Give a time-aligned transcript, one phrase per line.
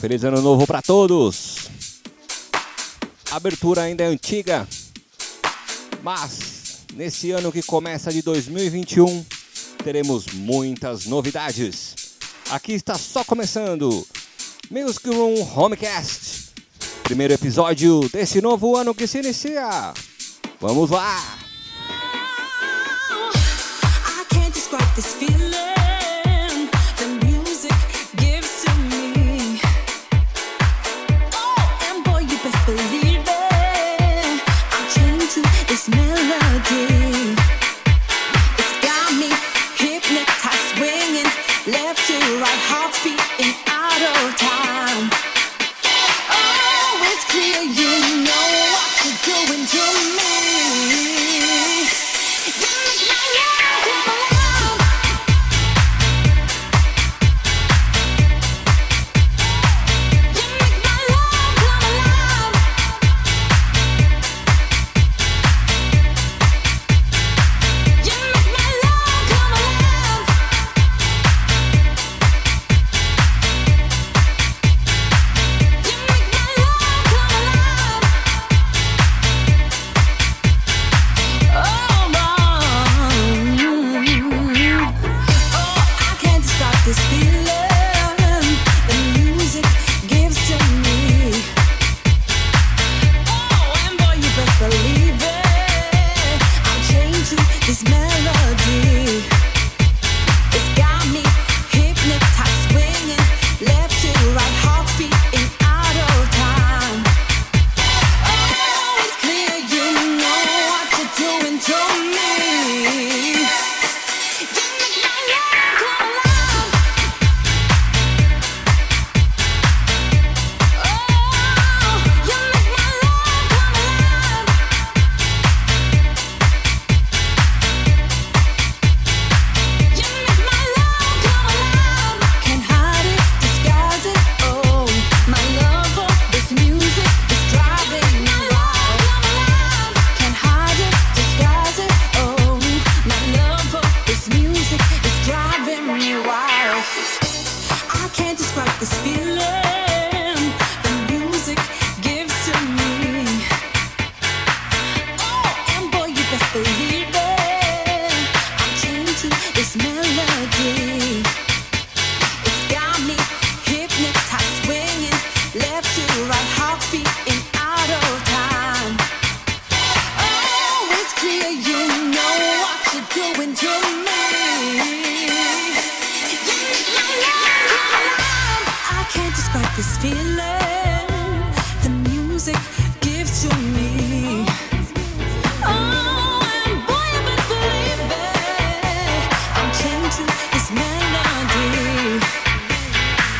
[0.00, 1.68] Feliz ano novo para todos.
[3.30, 4.66] A abertura ainda é antiga,
[6.02, 9.24] mas nesse ano que começa de 2021
[9.84, 11.94] teremos muitas novidades.
[12.50, 14.04] Aqui está só começando
[14.68, 16.48] Music Room Homecast,
[17.04, 19.94] primeiro episódio desse novo ano que se inicia.
[20.60, 21.38] Vamos lá!
[23.34, 25.37] I can't describe this feeling.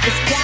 [0.08, 0.37] It's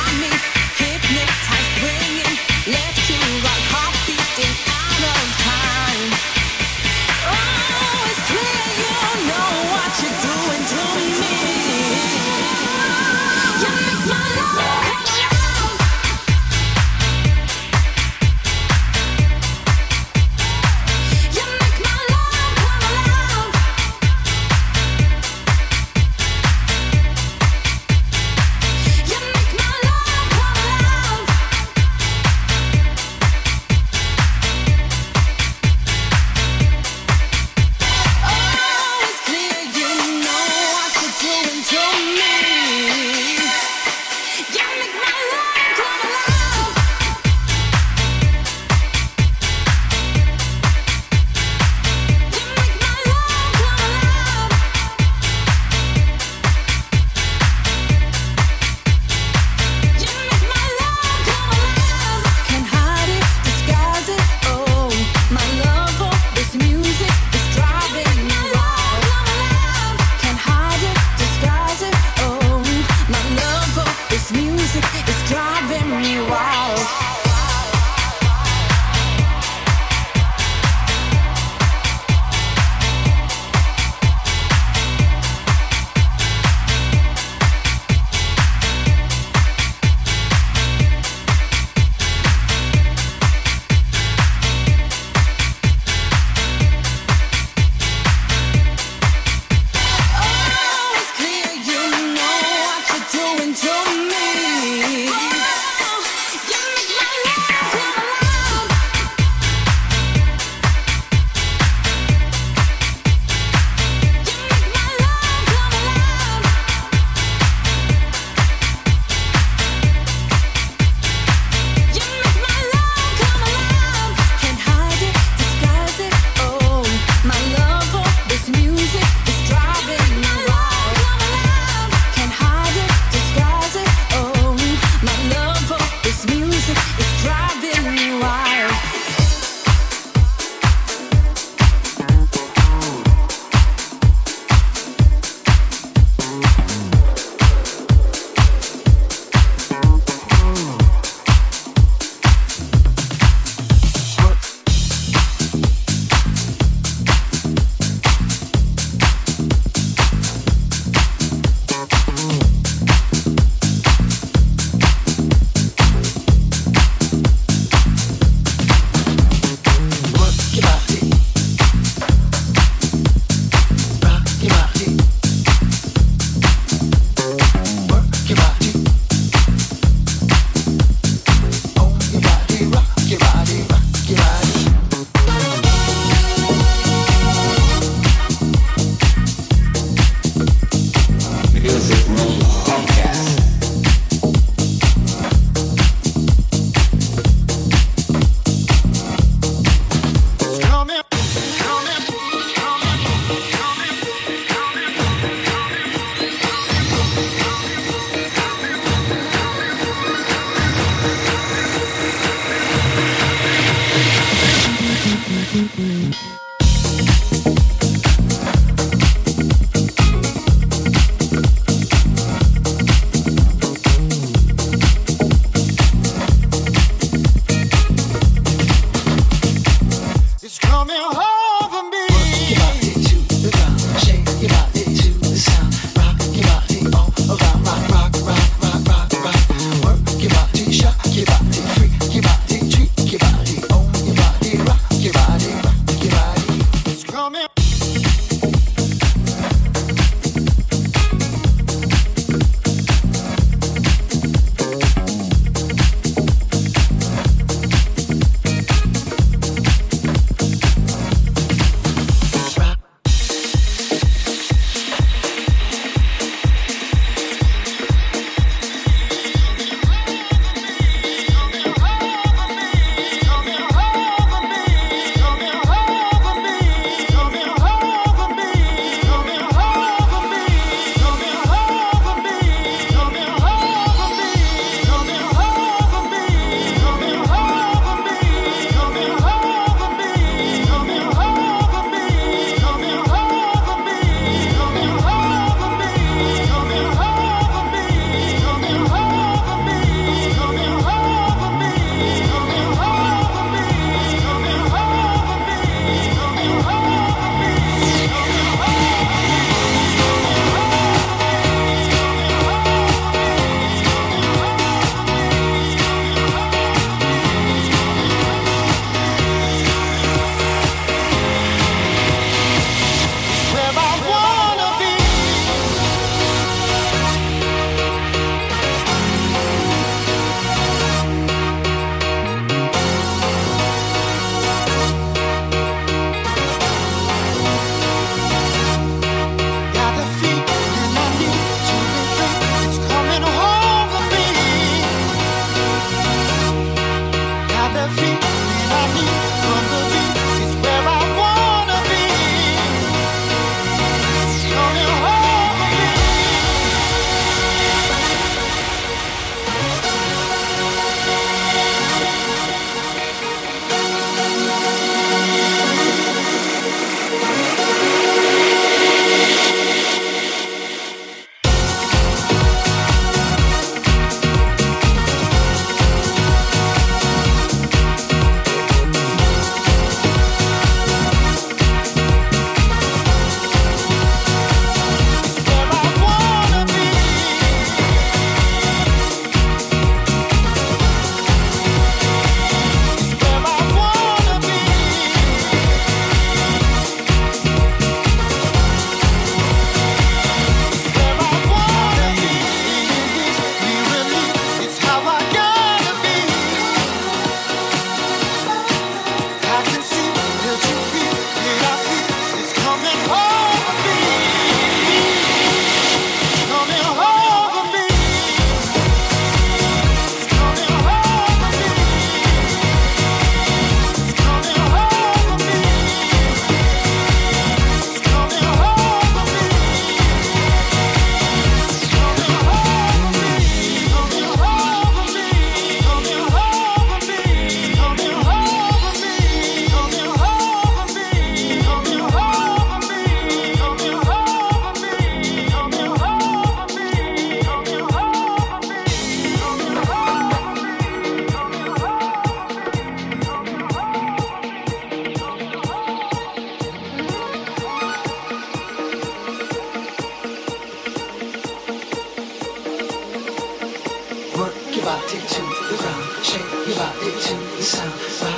[465.14, 468.33] it to the round, shake your body to the sound.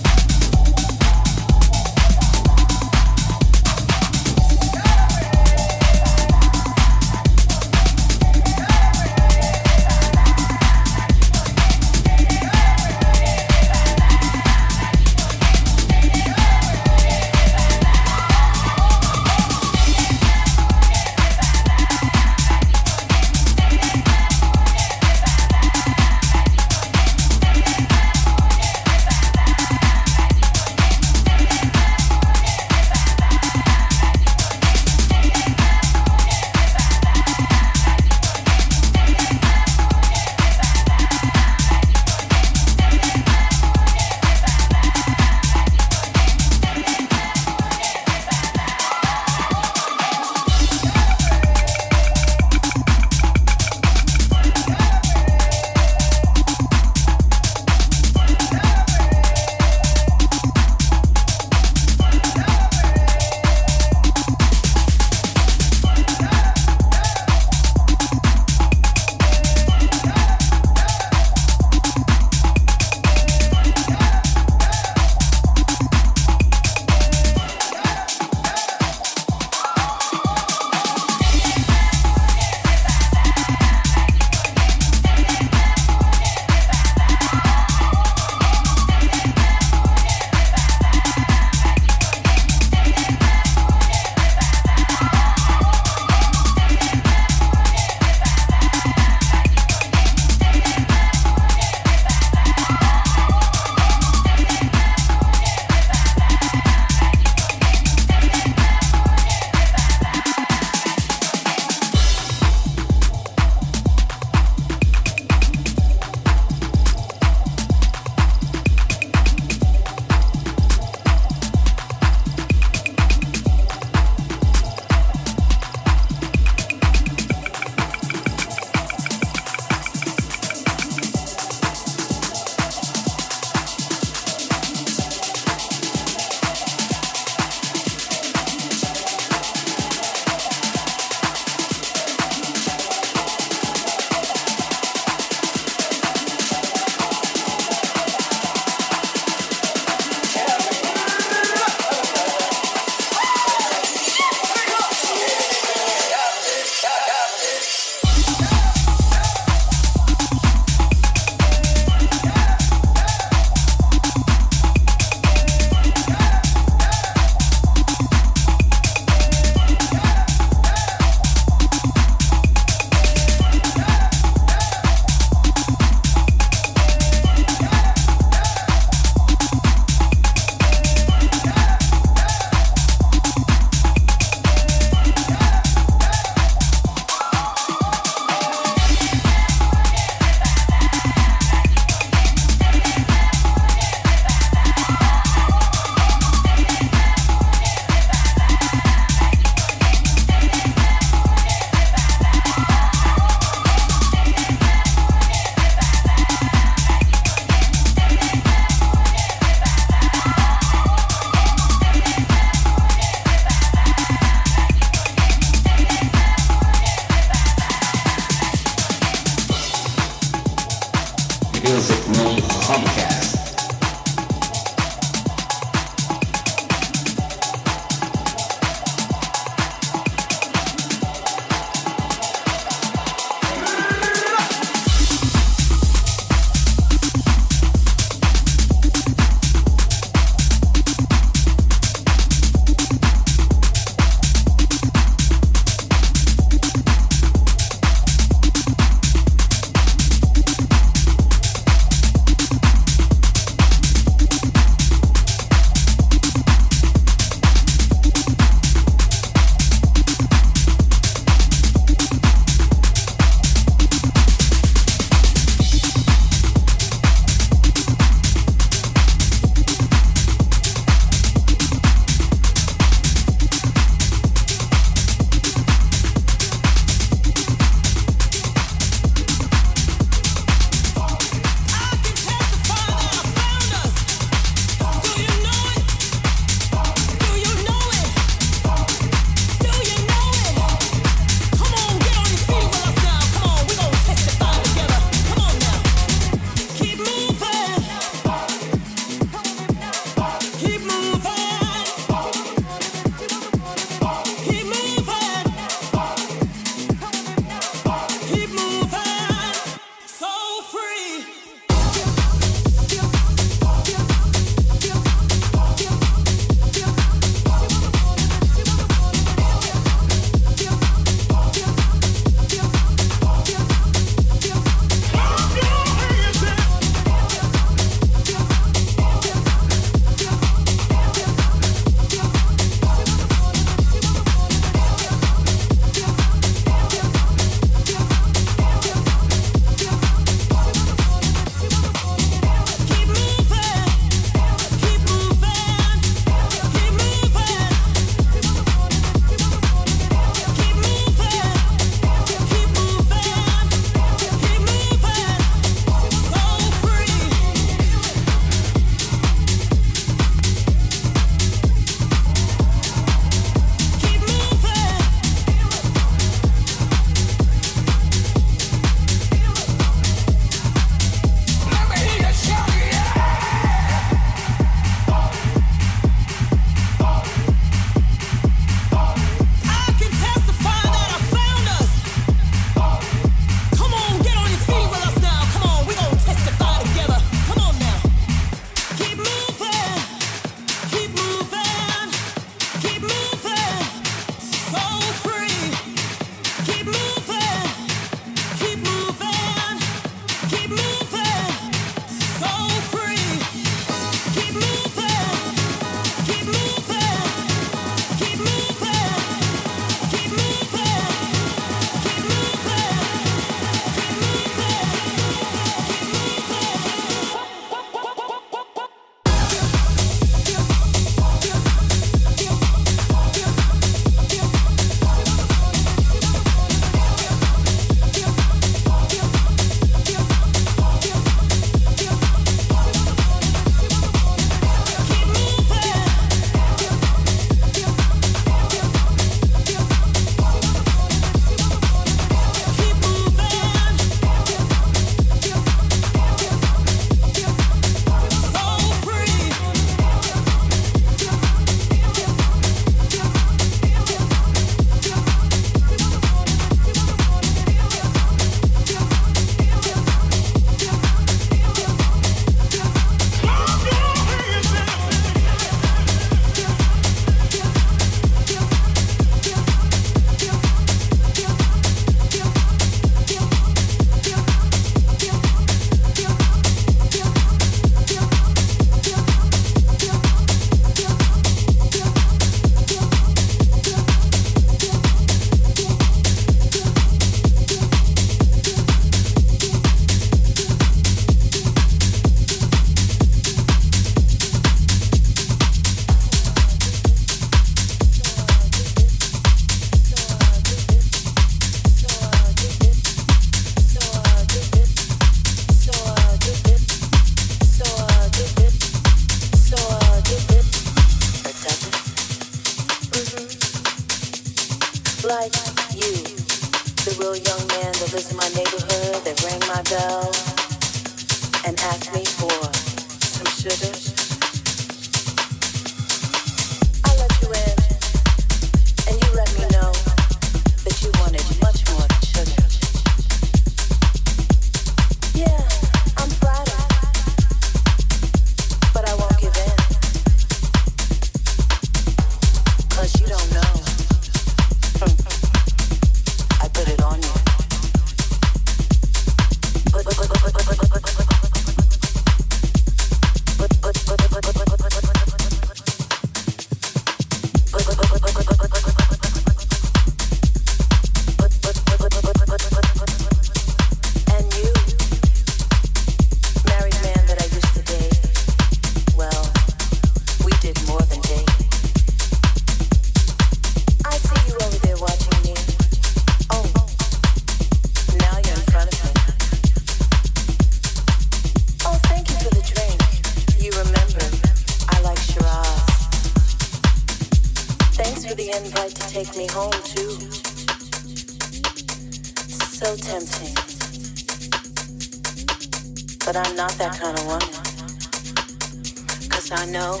[599.30, 600.00] Cause I know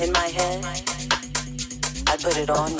[0.00, 0.64] in my head,
[2.06, 2.72] I put it on.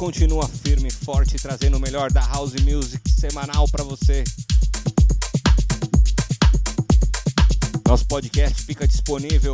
[0.00, 4.24] continua firme e forte, trazendo o melhor da House Music semanal para você.
[7.86, 9.52] Nosso podcast fica disponível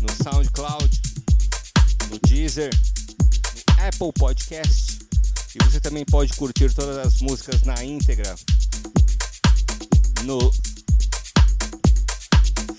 [0.00, 1.00] no SoundCloud,
[2.08, 5.00] no Deezer, no Apple Podcast
[5.56, 8.36] e você também pode curtir todas as músicas na íntegra
[10.22, 10.52] no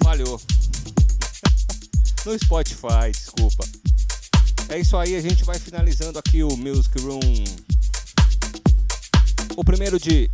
[0.02, 0.42] falhou
[2.26, 3.69] no Spotify, desculpa.
[4.70, 7.44] É isso aí, a gente vai finalizando aqui o Music Room.
[9.58, 10.30] O primeiro de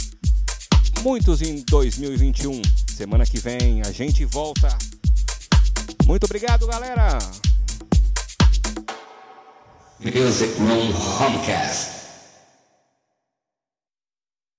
[1.01, 2.61] muitos em 2021.
[2.95, 4.67] Semana que vem a gente volta.
[6.05, 7.17] Muito obrigado, galera!
[10.01, 11.94] Music Room Homecast.